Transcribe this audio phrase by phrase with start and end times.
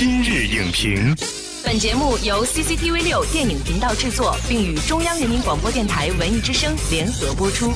[0.00, 1.14] 今日影评，
[1.62, 7.70] 本节目由 CCTV 六电影频道制作，并与中央人民广播电台文艺之声联合播出。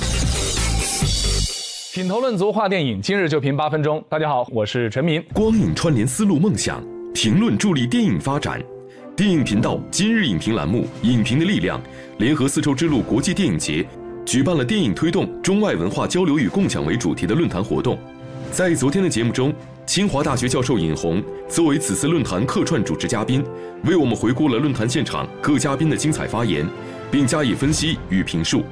[1.93, 4.02] 品头论足话电影，今日就评八分钟。
[4.09, 5.23] 大家好，我是陈明。
[5.34, 6.82] 光影串联思路梦想，
[7.12, 8.59] 评论助力电影发展。
[9.14, 11.79] 电影频道今日影评栏目《影评的力量》
[12.16, 13.86] 联合丝绸之路国际电影节，
[14.25, 17.98] 举办了电影推动中外文化交流与共享为主题的论坛活动。
[18.50, 19.52] 在昨天的节目中，
[19.87, 23.45] 清华大学教授尹红作为此次论坛客串主持嘉宾，
[23.85, 26.67] 为我们回顾了论坛现场各嘉宾的精彩发言，
[27.11, 28.63] 并加以分析与评述。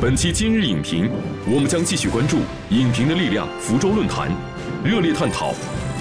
[0.00, 1.10] 本期今日影评，
[1.44, 2.38] 我们将继续关注
[2.70, 4.30] 影评的力量福州论坛，
[4.84, 5.52] 热烈探讨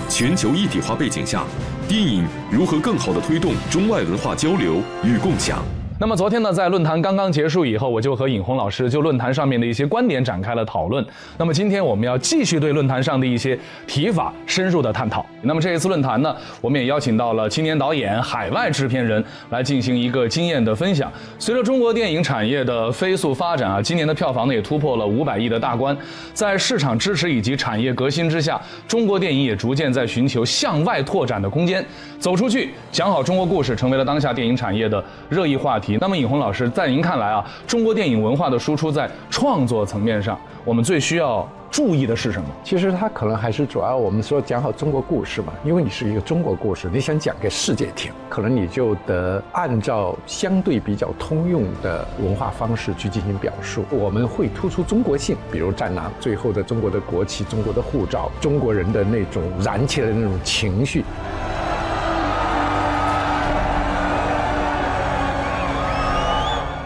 [0.07, 1.43] 全球一体化背景下，
[1.87, 5.65] 电影如何更好地推动中外文化交流与共享。
[6.03, 11.05] 那么昨天呢，在论坛刚刚结束以后，我就和尹红老师就论坛上面的一些观点展开了讨论。
[11.37, 13.57] 那么今天我们要继续对论坛上的一些
[13.87, 15.25] 提法深入的探讨。
[15.43, 21.09] 那么这一次论坛呢，我们也邀请到了青年导演、海外制片人来进行一个经验的分享。
[21.39, 25.97] 随着中国电影产业的飞速发展啊，今年的票房呢也突破了五百亿的大关。
[26.33, 31.85] 在市场支持以及产业革新之下，中国电影也逐渐在寻求向外拓展的空间，
[32.19, 35.92] 走出去讲好中国故事，成为了当下电影产业的热议话题。
[35.99, 42.47] 那么，尹红老师，在您看来啊，中国电影文化的输出在创作层面上，我们最需要注意的是什么？
[42.63, 53.83] 其实它可能还是主要我们说讲好中国故事嘛，因为你是一个中国故事，你想讲给世界听，可能你就得按照相对比较通用的文化方式去进行表述。
[53.89, 61.03] 我们会突出中国性，比如《战狼》最后的中国的国旗、中国的护照、中国人的那种燃起来的那种情绪。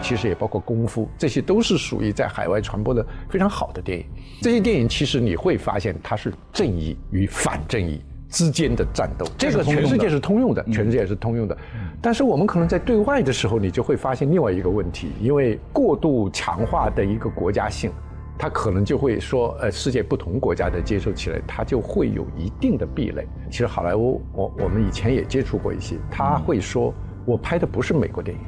[0.08, 4.06] 其实也包括功夫，这些都是属于在海外传播的非常好的电影。
[4.40, 8.00] 这些电影其实你会发现，它是正义与反正义
[8.30, 11.54] 之间的战斗，这个全世界是通用的，全世界是通用的。
[12.00, 17.92] 但是我们可能在对外的时候，你就会发现另外一个问题，因为过度强化的一个国家性，
[18.38, 23.26] 它可能就会说，呃，世界不同国家的接受起来，它就会有一定的壁垒。
[23.50, 26.94] 其实好莱坞，我我们以前也接触过一些，他会说
[27.26, 28.42] 我拍的不是美国电影。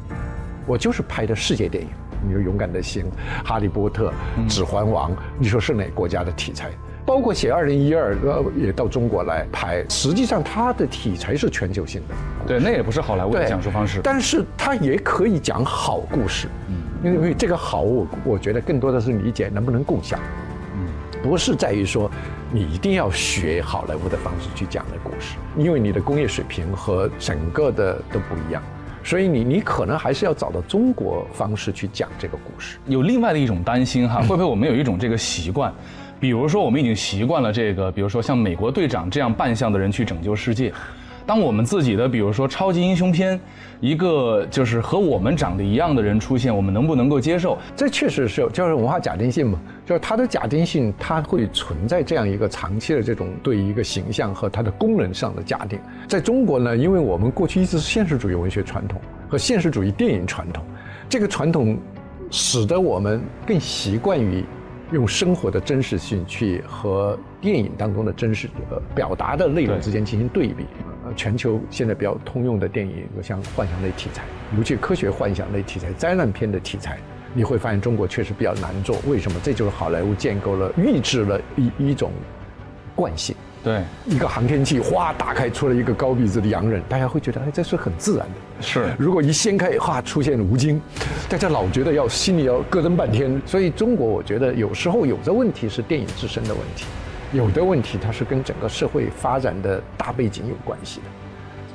[0.66, 1.90] 我就是拍的世界电影，
[2.26, 3.04] 你说《勇敢的心》
[3.46, 4.12] 《哈利波特》
[4.48, 6.70] 《指环王》，你说是哪国家的题材？
[7.06, 9.84] 包括写《二零一二》呃，也到中国来拍。
[9.88, 12.14] 实际上，它的题材是全球性的。
[12.46, 14.00] 对，那也不是好莱坞的讲述方式。
[14.04, 16.46] 但是它也可以讲好故事。
[16.68, 16.76] 嗯。
[17.02, 20.20] 因为这个好，我我觉得更多的是理解能不能共享。
[20.74, 20.86] 嗯。
[21.22, 22.08] 不是在于说
[22.52, 28.62] 你一定要学好莱坞的方式去讲的故事，因为你的工业水平和整个的都不一样。
[29.02, 32.78] 所以你你可能还是要找到中国方式去讲这个故事。
[32.86, 35.72] 有另外的一种担心哈，会不会我们有一种这个习惯，
[36.18, 40.72] 比如说我们已经习惯了这个，比如说像美国队长这样扮相的人去拯救世界。
[41.30, 43.40] 当我们自己的，比如说超级英雄片，
[43.78, 47.56] 一个就是和我们长得一样的人出现，我们能不能够接受？
[47.76, 55.78] 这确实是就是文化假定性嘛，就是它的假定性，它会存在这样一个长期的这种对一个形象和它的功能上的假定。
[56.08, 60.64] 在中国呢，因为我们过去一直是现实主义文学传统和现实主义电影传统，
[61.08, 61.78] 这个传统
[62.28, 64.44] 使得我们更习惯于
[64.90, 70.66] 用生活的真实性去和电影当中的真实呃表达的内容之间进行对比。
[71.16, 74.22] 全球现在比较通用的电影，有像幻想类题材，
[74.56, 76.98] 尤其科学幻想类题材、灾难片的题材，
[77.34, 78.96] 你会发现中国确实比较难做。
[79.06, 79.38] 为什么？
[79.42, 82.10] 这就是好莱坞建构了、预制了一一种
[82.94, 83.34] 惯性。
[83.62, 88.62] 对，一个航天器哗打开出了一个高鼻子的洋人，大家会觉得哎，这是很自然的。
[88.62, 90.80] 是，如果一掀开哗出现吴京，
[91.28, 93.38] 大家老觉得要心里要咯噔半天。
[93.44, 96.86] 所以中国，我觉得有时候有的问题是电影自身的问题。
[97.32, 101.06] 有的问题，它是跟整个社会发展的大背景有关系的。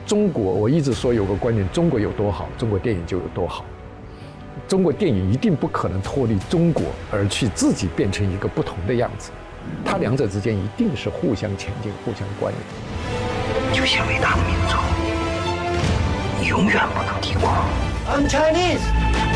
[0.05, 3.63] 中国，我一直说有个观点：中国有多好，中国电影就有多好。
[4.67, 9.31] 中国电影一定不可能脱离中国而去自己变成一个不同的样子，
[9.85, 13.73] 它两者之间一定是互相前进、互相关联。
[13.73, 14.75] 就像伟大的民族，
[16.49, 17.53] 永远不能低光。
[18.09, 19.34] I'm Chinese。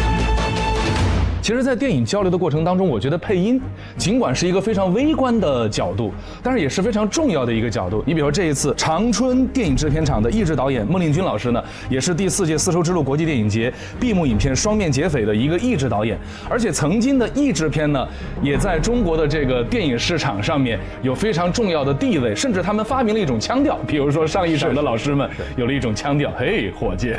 [1.41, 3.59] 其实，在电影交流的过程当中，我觉得配音
[3.97, 6.13] 尽管是一个非常微观的角度，
[6.43, 8.03] 但是也是非常重要的一个角度。
[8.05, 16.19] 你比如说，这一次长春电影制片厂的译制导演孟令军老师呢，也是第四届丝绸之路国际电影节闭幕影片《双面劫匪》的一个译制导演，
[16.49, 18.05] 而且曾经的译制片呢，
[18.43, 27.15] 也在中国的这个电影市场上面有非常重要的地位，甚至他们发明了一种腔调，比如说上一场的老师们有了一种腔调，嘿，伙计，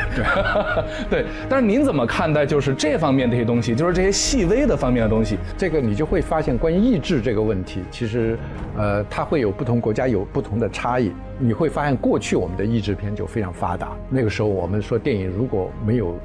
[1.10, 1.24] 对。
[1.48, 4.09] 但是您怎么看待就是这方面这些东西，就是这些。
[4.10, 5.38] 细微的方面的东西。
[5.56, 8.38] 这个你就会发现，关于意志这个问题，其实，
[8.76, 11.12] 呃，它会有不同国家有不同的差异。
[11.38, 13.96] 你会发现，过去我们的译制片就非常发达。
[14.08, 16.18] 那个时候，我们说电影如果没有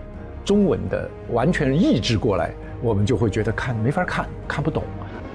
[0.44, 2.52] 中文的完全译制过来，
[2.82, 4.84] 我们就会觉得看没法看，看不懂。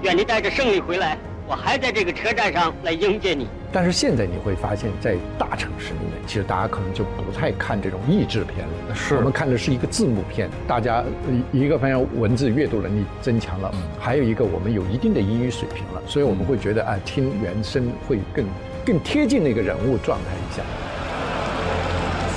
[0.03, 1.17] 愿你带着胜利回来，
[1.51, 3.45] 我还在这个车站上来迎接你。
[3.73, 8.95] 但是现在你会发现，在大城市里面，其实大家可能就不太看这种译制片了。
[8.95, 11.03] 是我们看的是一个字幕片，大家
[11.51, 13.69] 一一个方面文字阅读能力增强了，
[13.99, 18.45] 还有一个我们有一定的英语水平了，所以我们会觉得啊，听原声会更
[18.85, 20.63] 更贴近那个人物状态一下。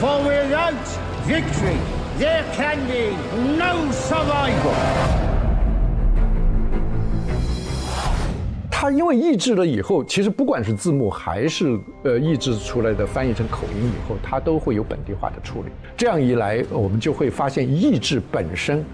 [0.01, 0.75] For without
[1.25, 1.79] victory,
[2.19, 3.15] there can be
[3.57, 5.24] no survival.
[8.85, 15.71] 它因为译制了以后，其实不管是字幕还是呃译制出来的翻译成口音以后，它都会有本地化的处理。
[15.97, 18.85] 这样一来，我们就会发现译制本身，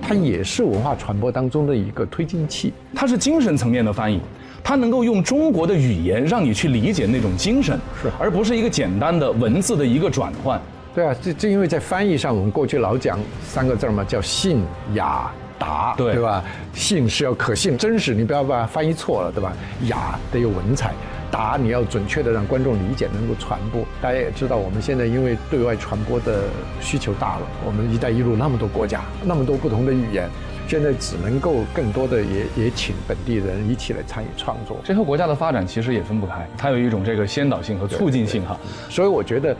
[0.00, 2.72] 它也是文化传播当中的一个推进器。
[2.94, 4.20] 它是精神层面的翻译，
[4.62, 10.62] 它能够用中国的语言让你去理解那种精神，是而不是一个简单的文字的一个转换。
[10.94, 14.62] 对啊，这这因为在翻译上，我们过去老讲三个字嘛，叫信
[14.94, 15.28] 雅
[15.58, 16.42] 达，对对吧？
[16.72, 19.52] 信是要可信、真实，你不要把它翻译错了，对吧？
[19.86, 20.92] 雅得有文采，
[21.30, 23.82] 达你要准确的让观众理解，能够传播。
[24.00, 26.44] 大家也知道，我们现在因为对外传播的
[26.80, 30.28] 需求大了，我们“一带一路”那么多国家，那么多不同的语言，
[30.66, 34.76] 现在只能够更多的也也请本地人一起来参与创作。
[34.84, 38.58] 这和国家的发展其实也分不开，它有一种这个先导性和促进性哈。
[38.88, 39.56] 所以我觉得，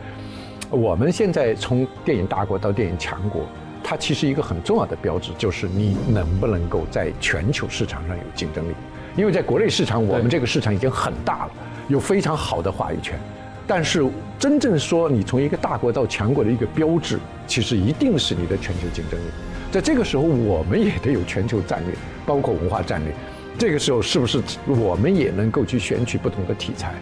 [0.69, 3.41] 我们现在从电影大国到电影强国，
[3.87, 8.73] 它其实一个很重要的标志就是你能不能够在全球市场上有竞争力。
[9.15, 11.51] 因为在国内市场，我们这个市场已经很大了，
[11.87, 13.19] 有非常好的话语权。
[13.67, 14.03] 但是
[14.39, 19.23] 真正说你从一个大国到强国的一个标志，其实一定是你的全球竞争力。
[19.71, 21.93] 在这个时候，我们也得有全球战略，
[22.25, 23.13] 包括文化战略。
[23.55, 26.95] 这个时候，是不是我们也能够去选取不同的题材？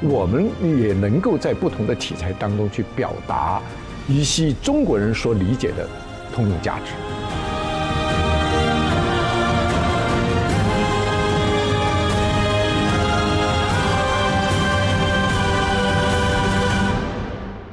[0.00, 3.60] 我们也能够在不同的题材当中去表达
[4.08, 5.86] 一些中国人所理解的
[6.34, 6.92] 通用价值。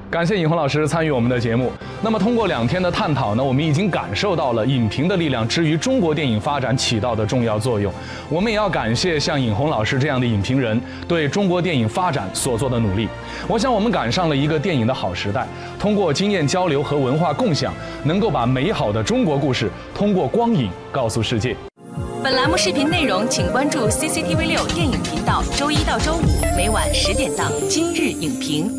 [0.09, 1.71] 感谢尹红老师参与我们的节目。
[2.00, 7.92] 那么，通过两天的探讨呢，我们已经感受到了影评的力量之于中国电影发展起到的重要作用。
[8.30, 13.10] 我们也要感谢像尹红老师这样的影评人对中国电影发展所做的努力。
[13.48, 15.48] 我想，我们赶上了一个电影的好时代，
[15.80, 17.74] 通过经验交流和文化共享，
[18.04, 21.56] 能够把美好的中国故事通过光影告诉世界。
[22.24, 26.22] 本栏目视频内容，请关注 CCTV 六电影频道，周一到周五
[26.56, 28.70] 每晚十点档《今日影评》。